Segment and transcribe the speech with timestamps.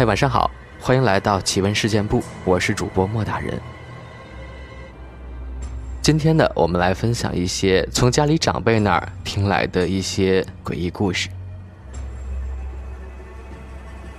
[0.00, 0.50] 嗨，晚上好，
[0.80, 3.60] 欢迎来到奇闻事件部，我是主播莫大人。
[6.00, 11.28] 今天呢，我们来分享一些从家里长辈那儿听来的一些诡异故事。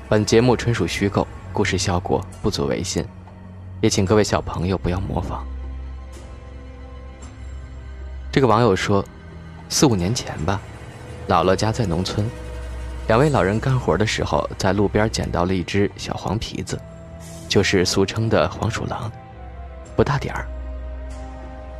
[0.07, 3.03] 本节目纯属虚构，故事效果不足为信，
[3.81, 5.43] 也请各位小朋友不要模仿。
[8.31, 9.03] 这个网友说，
[9.67, 10.61] 四五年前吧，
[11.27, 12.29] 姥姥家在农村。
[13.11, 16.79] 两位老人干活的时候，在路边捡到了一只小黄皮子，
[17.49, 19.11] 就是俗称的黄鼠狼，
[19.97, 20.47] 不大点儿。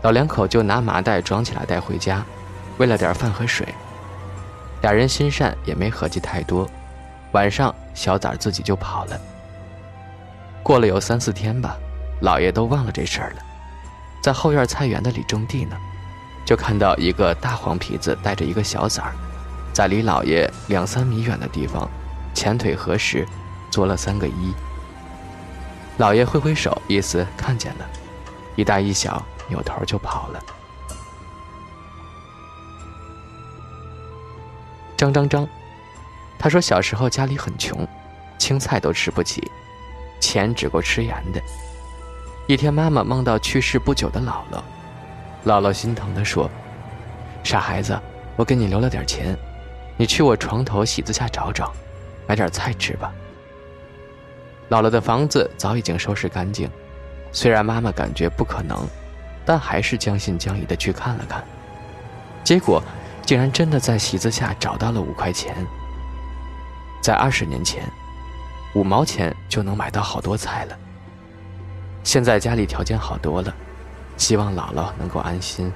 [0.02, 2.22] 老两口就拿麻袋装起来带回家，
[2.80, 3.66] 喂了点饭和水。
[4.81, 6.70] 俩人心善，也没合计太多。
[7.31, 9.17] 晚上，小崽自己就跑了。
[10.61, 11.77] 过了有三四天吧，
[12.20, 13.41] 老爷都忘了这事儿了，
[14.22, 15.77] 在后院菜园子里种地呢，
[16.44, 19.16] 就看到一个大黄皮子带着一个小崽儿。
[19.73, 21.89] 在离老爷两三米远的地方，
[22.33, 23.25] 前腿合十，
[23.69, 24.53] 做了三个一。
[25.97, 27.86] 老爷挥挥手，意思看见了，
[28.55, 30.44] 一大一小扭头就跑了。
[34.97, 35.47] 张张张，
[36.38, 37.88] 他说小时候家里很穷，
[38.38, 39.50] 青菜都吃不起，
[40.19, 41.41] 钱只够吃盐的。
[42.47, 44.61] 一天，妈妈梦到去世不久的姥姥，
[45.45, 46.50] 姥姥心疼地说
[47.44, 47.97] ：“傻孩子，
[48.35, 49.38] 我给你留了点钱。”
[50.02, 51.71] 你去我床头席子下找找，
[52.25, 53.13] 买点菜吃吧。
[54.67, 56.67] 姥姥的房子早已经收拾干净，
[57.31, 58.83] 虽然妈妈感觉不可能，
[59.45, 61.44] 但还是将信将疑的去看了看。
[62.44, 62.81] 结果，
[63.23, 65.55] 竟然真的在席子下找到了五块钱。
[66.99, 67.88] 在二十年前，
[68.73, 70.75] 五毛钱就能买到好多菜了。
[72.03, 73.53] 现在家里条件好多了，
[74.17, 75.72] 希望姥姥能够安心。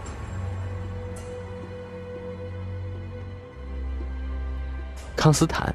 [5.16, 5.74] 康斯坦，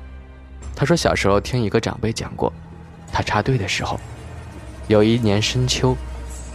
[0.77, 2.52] 他说小时候听一个长辈讲过，
[3.10, 3.98] 他插队的时候，
[4.86, 5.96] 有一年深秋，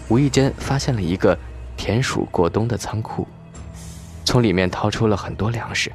[0.08, 1.38] 无意间发现了一个
[1.76, 3.28] 田鼠过冬的仓库，
[4.24, 5.92] 从里面掏出了很多粮食。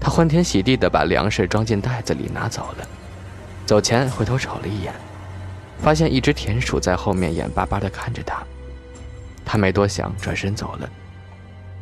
[0.00, 2.86] 他欢天喜地地把粮食装进袋子里拿走了，
[3.64, 4.92] 走前回头瞅了一眼，
[5.78, 8.42] 发现一只田鼠在后面眼巴巴地看着他，
[9.44, 10.90] 他没多想，转身走了。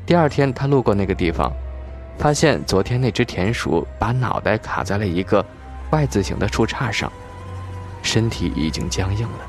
[0.04, 1.50] 第二天他路过那个地方。
[2.20, 5.42] 发现昨天那只田鼠把脑袋卡在了一个
[5.90, 7.10] Y 字形的树杈上，
[8.02, 9.46] 身体已经僵硬了。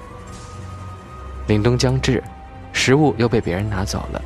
[1.50, 2.24] 凛冬将至，
[2.72, 4.22] 食物又被别人拿走了，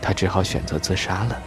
[0.00, 1.38] 他只好选择自杀了。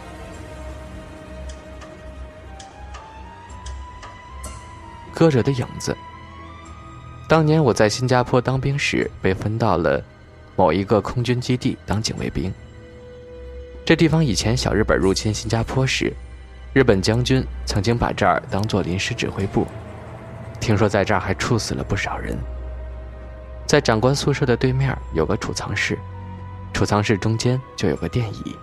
[5.12, 5.96] 搁着的影子。
[7.28, 10.00] 当年我在新加坡当兵时，被分到了
[10.54, 12.54] 某一个空军基地当警卫兵。
[13.84, 16.14] 这地方以前小日本入侵新加坡时。
[16.76, 19.66] 日本将军曾经把这儿当做临时指挥部，
[20.60, 22.36] 听说在这儿还处死了不少人。
[23.66, 25.98] 在长官宿舍的对面有个储藏室，
[26.74, 28.54] 储藏室中间就有个电椅，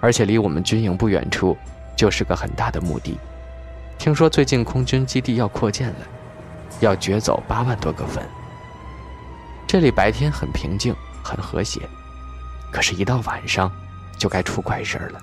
[0.00, 1.56] 而且离我们军营不远处
[1.96, 3.16] 就是个很大的墓地。
[3.96, 6.06] 听说最近空军基地要扩建了，
[6.80, 8.20] 要掘走八万多个坟。
[9.68, 10.92] 这里白天很平静，
[11.22, 11.80] 很和谐，
[12.72, 13.70] 可是，一到晚上
[14.18, 15.22] 就该出怪事儿了。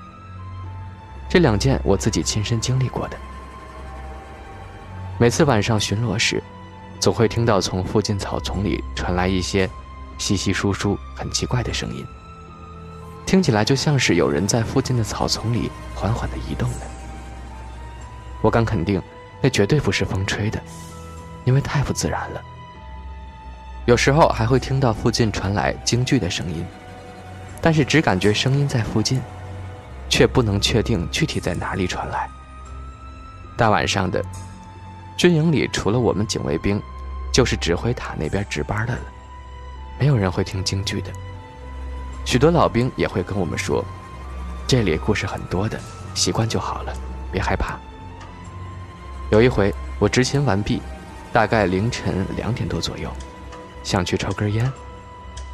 [1.29, 3.17] 这两件我自己亲身经历过的。
[5.17, 6.41] 每次晚上巡逻时，
[6.99, 9.69] 总会听到从附近草丛里传来一些
[10.17, 12.05] 稀稀疏疏、很奇怪的声音，
[13.25, 16.77] 听起来就像是有人在附近的草丛里缓缓地移动呢。
[18.41, 19.01] 我敢肯定，
[19.41, 20.61] 那绝对不是风吹的，
[21.43, 22.41] 因为太不自然了。
[23.85, 26.65] 有时候还会听到附近传来京剧的声音，
[27.59, 29.21] 但是只感觉声音在附近。
[30.09, 32.29] 却不能确定具体在哪里传来。
[33.55, 34.23] 大晚上的，
[35.17, 36.81] 军营里除了我们警卫兵，
[37.33, 38.99] 就是指挥塔那边值班的了，
[39.99, 41.11] 没有人会听京剧的。
[42.25, 43.83] 许多老兵也会跟我们说，
[44.67, 45.79] 这里故事很多的，
[46.13, 46.93] 习惯就好了，
[47.31, 47.79] 别害怕。
[49.31, 50.81] 有一回我执勤完毕，
[51.33, 53.09] 大概凌晨两点多左右，
[53.83, 54.71] 想去抽根烟，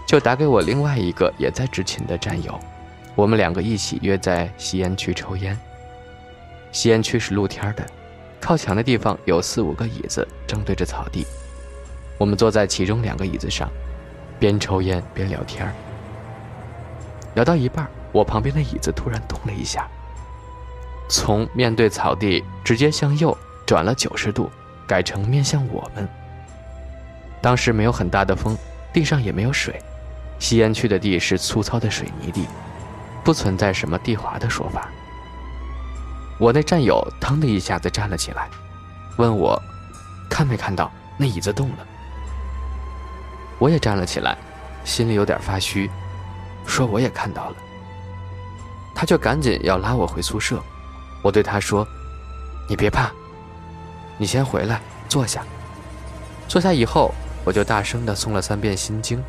[0.05, 2.59] 就打给我另外一个也在执勤的战友。
[3.15, 5.57] 我们两个一起约在吸烟区抽烟。
[6.71, 7.85] 吸烟区是露天的，
[8.41, 11.25] 靠墙的地方有四五个椅子，正对着草地。
[12.17, 13.69] 我们坐在其中两个椅子上，
[14.39, 15.71] 边抽烟边聊天。
[17.35, 19.87] 聊到一半，我旁边的椅子突然动了一下，
[21.09, 24.49] 从面对草地直接向右转了九十度，
[24.87, 26.07] 改成面向我们。
[27.41, 28.57] 当时没有很大的风，
[28.91, 29.79] 地上也没有水，
[30.39, 32.47] 吸烟区的地是粗糙的水泥地。
[33.23, 34.89] 不存在什么地滑的说法。
[36.39, 38.49] 我那战友腾的一下子站了起来，
[39.17, 39.61] 问我
[40.29, 41.77] ：“看没看到那椅子动了？”
[43.59, 44.37] 我也站了起来，
[44.83, 45.89] 心里有点发虚，
[46.65, 47.55] 说我也看到了。
[48.95, 50.61] 他却赶紧要拉我回宿舍。
[51.21, 51.87] 我对他说
[52.67, 53.09] ：“你别怕，
[54.17, 55.43] 你先回来坐下。”
[56.49, 57.13] 坐下以后，
[57.45, 59.23] 我就大声地诵了三遍心经，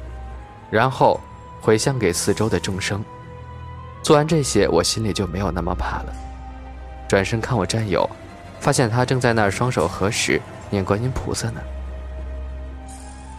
[0.71, 1.21] 然后
[1.61, 3.05] 回向给四周的众生。
[4.05, 6.13] 做完这些，我心里就没有那么怕了。
[7.09, 8.09] 转身看我战友，
[8.61, 11.61] 发现他正在那儿双手合十念观音菩萨呢。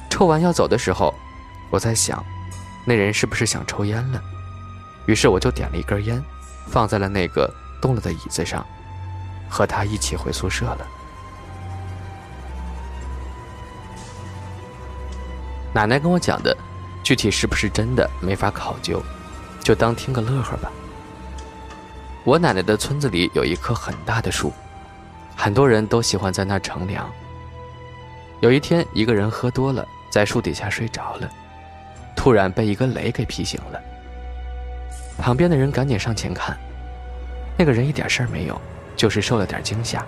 [0.10, 1.14] 抽完要走的时候，
[1.70, 2.26] 我在想，
[2.84, 4.20] 那人是不是想抽烟了？
[5.06, 6.20] 于是我就点了一根烟，
[6.68, 7.48] 放在了那个
[7.80, 8.66] 动了的椅子上，
[9.48, 10.88] 和他一起回宿舍了。
[15.72, 16.58] 奶奶跟我讲的，
[17.04, 19.00] 具体是不是真的没法考究，
[19.66, 20.72] 就当听个乐呵吧。
[22.24, 24.54] 我奶奶的村子里有一棵很大的树，
[25.36, 27.12] 很多人都喜欢在那儿乘凉。
[28.42, 31.28] 有一天，一个人喝多了，在树底下睡着了，
[32.16, 33.82] 突然被一个雷给劈醒了。
[35.18, 36.56] 旁边的人赶紧上前看，
[37.58, 38.62] 那个人一点事儿没有，
[38.96, 40.06] 就是受了点惊吓，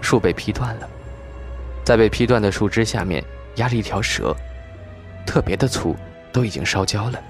[0.00, 0.88] 树被劈断了，
[1.84, 3.24] 在被劈断的树枝下面
[3.56, 4.32] 压着一条蛇。
[5.26, 5.96] 特别的粗，
[6.32, 7.20] 都已经烧焦了。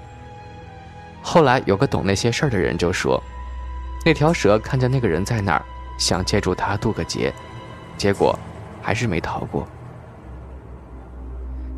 [1.23, 3.19] 后来有个懂那些事儿的人就说，
[4.05, 5.63] 那条蛇看见那个人在那儿，
[5.97, 7.33] 想借助他渡个劫，
[7.97, 8.37] 结果
[8.81, 9.65] 还是没逃过。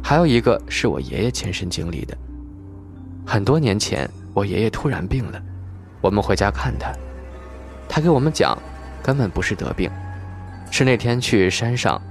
[0.04, 2.18] 还有一个是我爷爷亲身经历的。
[3.26, 5.42] 很多年前，我爷爷突然病了，
[6.02, 6.92] 我们回家看他，
[7.88, 8.58] 他给我们讲，
[9.04, 9.90] 根本不是得病，
[10.72, 12.02] 是那天去山上，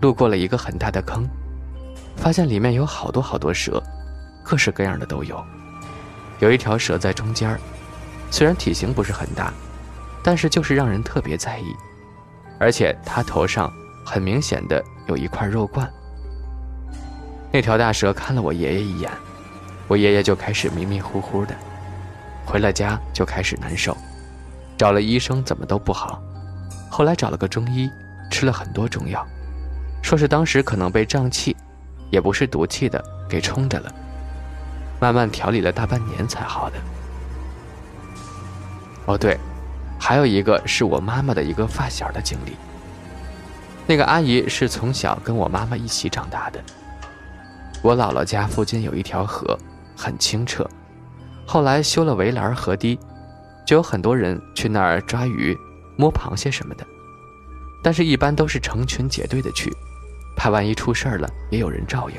[0.00, 1.28] 路过了一个很大的坑。
[2.16, 3.82] 发现里面有好多好多蛇，
[4.44, 5.44] 各式各样的都有。
[6.40, 7.58] 有一条蛇在中间
[8.30, 9.52] 虽然体型不是很大，
[10.22, 11.74] 但是就是让人特别在意。
[12.58, 13.72] 而且它头上
[14.04, 15.90] 很明显的有一块肉冠。
[17.52, 19.10] 那条大蛇看了我爷爷一眼，
[19.86, 21.54] 我爷爷就开始迷迷糊糊的。
[22.44, 23.96] 回了家就开始难受，
[24.76, 26.22] 找了医生怎么都不好。
[26.90, 27.90] 后来找了个中医，
[28.30, 29.26] 吃了很多中药，
[30.02, 31.56] 说是当时可能被胀气。
[32.10, 33.92] 也不是毒气的，给冲着了，
[35.04, 36.76] 慢慢调理了大半年才好的。
[39.04, 39.38] 哦对，
[40.00, 42.56] 还有一个是我妈妈的一个发小的经历。
[43.86, 46.58] 那个阿姨是从小跟我妈妈一起长大的。
[47.82, 49.58] 我姥姥家附近有一条河，
[49.94, 50.66] 很清澈，
[51.46, 52.98] 后来修了围栏河堤，
[53.66, 55.54] 就有很多人去那儿抓鱼、
[55.98, 56.86] 摸螃蟹什么的，
[57.82, 59.70] 但是一般都是成群结队的去。
[60.34, 62.16] 怕万一出事儿了，也有人照应。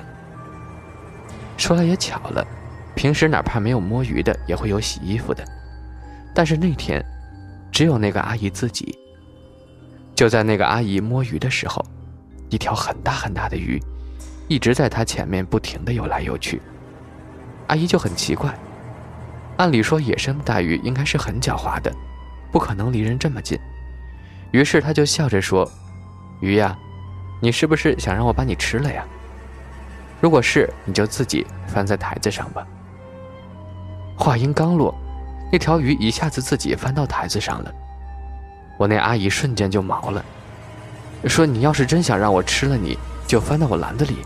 [1.58, 2.46] 说来也巧了，
[2.96, 5.44] 平时哪怕没有摸鱼的，也会有洗衣服的。
[6.34, 7.04] 但是那天，
[7.72, 8.98] 只有那个阿姨自己。
[10.16, 11.86] 就在那个阿姨摸鱼的时候，
[12.50, 13.82] 一条很大很大的鱼，
[14.48, 16.62] 一直在她前面不停的游来游去。
[17.68, 18.58] 阿姨就很奇怪，
[19.58, 21.94] 按理说野生大鱼应该是很狡猾的，
[22.52, 23.60] 不可能离人这么近。
[24.52, 25.70] 于是她就笑着说
[26.42, 26.78] ：“鱼呀。”
[27.42, 29.06] 你是不是想让我把你吃了呀？
[30.22, 32.66] 如果是，你就自己翻在台子上吧。
[34.18, 34.94] 话音刚落，
[35.52, 37.72] 那条鱼一下子自己翻到台子上了。
[38.78, 40.24] 我那阿姨瞬间就毛了，
[41.26, 44.18] 说：“你要是真想让我吃了，你就翻到我篮子里。”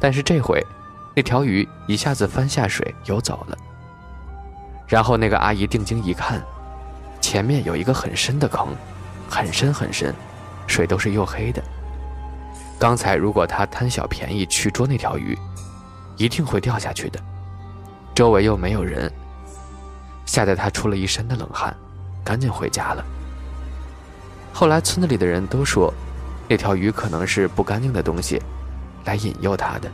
[0.00, 0.64] 但是这回，
[1.14, 3.56] 那条鱼一下子翻下水游走了。
[4.86, 6.42] 然后那个阿姨定睛一看，
[7.20, 8.68] 前面有一个很深的坑，
[9.28, 10.14] 很深很深，
[10.66, 11.62] 水都是黝黑的。
[12.78, 15.38] 刚才如果她贪小便宜去捉那条鱼，
[16.16, 17.20] 一定会掉下去的。
[18.20, 19.10] 周围又没有人，
[20.26, 21.74] 吓得他出了一身的冷汗，
[22.22, 23.02] 赶紧回家了。
[24.52, 25.90] 后来村子里的人都说，
[26.46, 28.38] 那条鱼可能是不干净的东西
[29.06, 29.90] 来引诱他的。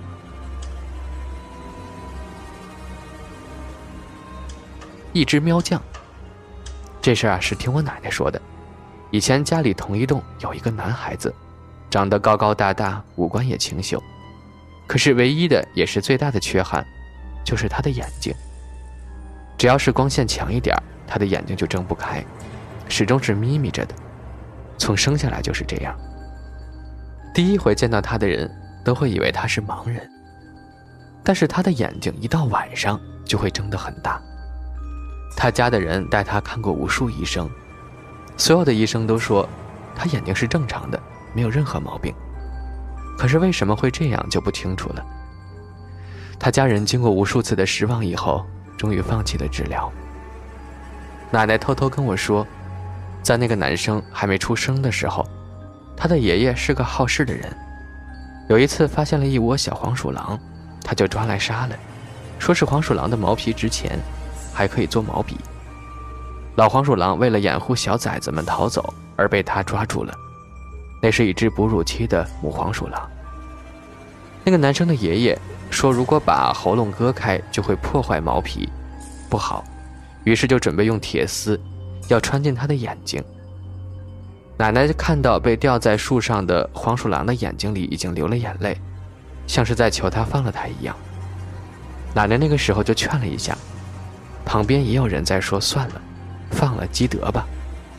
[5.12, 5.80] 一只喵酱，
[7.00, 8.42] 这事儿啊是听我奶奶说的。
[9.12, 11.32] 以前家里同一栋有一个男孩子。
[11.88, 14.02] 长得高高大大，五官也清秀，
[14.88, 16.84] 可是唯一的也是最大的缺憾，
[17.46, 18.34] 就是他的眼睛。
[19.56, 20.76] 只要是光线强一点，
[21.06, 22.22] 他的眼睛就睁不开，
[22.88, 23.94] 始终是眯眯着的，
[24.76, 25.96] 从生下来就是这样。
[27.32, 28.50] 第一回见到他的人
[28.84, 30.06] 都会以为他是盲人，
[31.22, 34.20] 但是他的眼睛一到晚上就会睁得很大。
[35.36, 37.48] 他家的人带他看过无数医生，
[38.36, 39.48] 所有的医生都说
[39.94, 41.00] 他眼睛是正常的。
[41.34, 42.14] 没有任何毛病，
[43.18, 45.04] 可是为什么会这样就不清楚了。
[46.38, 48.44] 他家人经过无数次的失望以后，
[48.76, 49.90] 终于放弃了治疗。
[51.30, 52.46] 奶奶偷偷跟我说，
[53.22, 55.26] 在那个男生还没出生的时候，
[55.96, 57.50] 他的爷爷是个好事的人，
[58.48, 60.38] 有一次发现了一窝小黄鼠狼，
[60.82, 61.76] 他就抓来杀了，
[62.38, 63.98] 说是黄鼠狼的毛皮值钱，
[64.54, 65.36] 还可以做毛笔。
[66.54, 70.14] 老黄鼠狼为了掩护小崽子们逃走而被他抓住了，
[71.02, 73.10] 那是一只哺乳期的母黄鼠狼。
[74.44, 75.38] 那个男生的爷爷
[75.70, 78.68] 说，如果把喉咙割开就会破坏毛皮，
[79.28, 79.64] 不好，
[80.24, 81.60] 于是就准备用铁丝，
[82.08, 83.22] 要穿进他的眼睛。
[84.56, 88.80] 奶奶看到被吊在树上的黄鼠狼的眼睛里已经流了眼泪，
[89.46, 90.96] 像是在求他放了他一样。
[92.14, 93.54] 奶奶那个时候就劝了一下，
[94.46, 96.00] 旁边也有人在说：“算了，
[96.52, 97.46] 放了积德吧，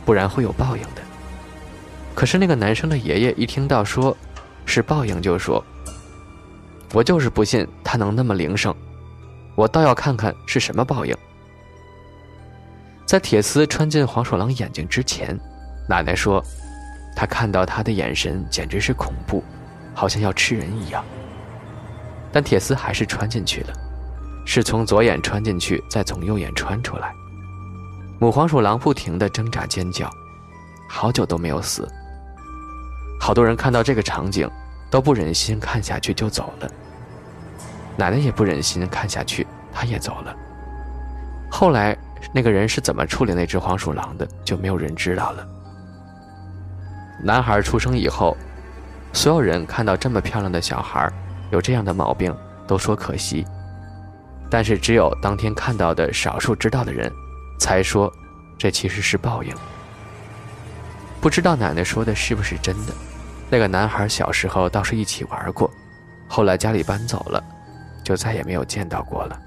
[0.04, 1.02] 不然会有报应的。”
[2.16, 4.16] 可是那个男生的爷爷一听到说
[4.66, 5.64] 是报应，就说
[6.92, 8.74] ：“我就是不信他能那么灵圣，
[9.54, 11.16] 我倒要看看是什么报应。”
[13.06, 15.38] 在铁丝穿进黄鼠狼眼睛之前。
[15.88, 16.44] 奶奶说
[17.16, 19.42] ：“她看到他的眼神简直是恐怖，
[19.94, 21.02] 好像要吃人一样。
[22.30, 23.72] 但铁丝还是穿进去了，
[24.44, 27.10] 是从左眼穿进去，再从右眼穿出来。
[28.20, 30.10] 母黄鼠狼不停地挣扎尖叫，
[30.90, 31.88] 好久都没有死。
[33.18, 34.46] 好多人看到这个场景，
[34.90, 36.70] 都不忍心看下去就走了。
[37.96, 40.34] 奶奶也不忍心看下去，她也走了。
[41.50, 41.96] 后来
[42.32, 45.46] 那个人是怎么处理那只黄鼠狼的，就没有人知道了。”
[47.24, 48.36] 男孩出生以后，
[49.12, 51.10] 所有人看到这么漂亮的小孩
[51.50, 52.34] 有这样的毛病，
[52.66, 53.44] 都说可惜。
[54.48, 57.12] 但是只有当天看到的少数知道的人，
[57.58, 58.12] 才说
[58.56, 59.52] 这其实是报应。
[61.20, 62.92] 不知道奶奶说的是不是真的？
[63.50, 65.70] 那个男孩小时候倒是一起玩过，
[66.28, 67.42] 后来家里搬走了，
[68.04, 69.40] 就再也没有见到过了。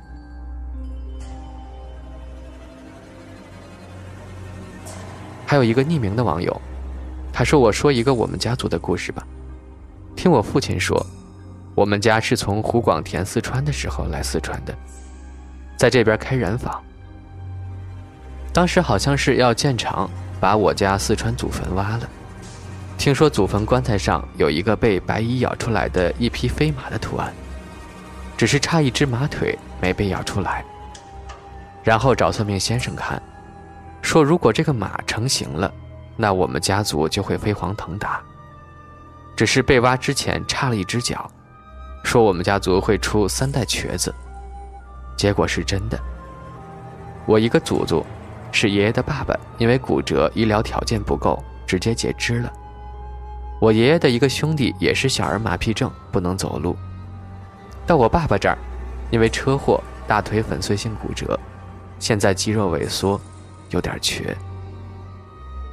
[5.46, 6.62] 还有一个匿名的网友。
[7.34, 9.26] 他说：“我说一个我们家族的故事吧。
[10.18, 11.04] 听我父亲说，
[11.74, 14.76] 我们家是从湖广填四川的时候来四川的，
[15.78, 16.84] 在这边开染坊。
[18.54, 20.10] 当时好像是要建厂，
[20.42, 22.10] 把我家四川祖坟挖了。
[23.02, 27.34] 听说祖坟棺材上有一个被白蚁咬出来的一匹飞马的图案，
[28.38, 30.64] 只是差一只马腿没被咬出来。
[31.84, 33.20] 然后找算命先生看，
[34.04, 35.74] 说如果这个马成型了。”
[36.16, 38.22] 那我们家族就会飞黄腾达。
[39.36, 41.28] 只是被挖之前差了一只脚，
[42.04, 44.14] 说我们家族会出三代瘸子。
[45.18, 46.00] 结果是真的。
[47.26, 48.06] 我一个祖祖，
[48.52, 52.54] 是爷爷的爸爸，因为骨折，医疗条件不够，直接截肢了。
[53.62, 56.76] 我爷爷的一个兄弟也是小儿麻痹症，不能走路。
[57.86, 58.58] 到我爸爸这儿，
[59.12, 61.40] 因为车祸，大腿粉碎性骨折，
[62.00, 63.22] 现在肌肉萎缩，
[63.70, 64.36] 有点瘸。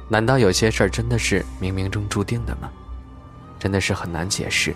[0.07, 2.69] 难道有些事儿真的是冥冥中注定的吗？
[3.57, 4.75] 真的是很难解释。